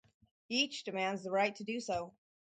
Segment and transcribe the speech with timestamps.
[0.49, 2.15] Each demands the right to do so.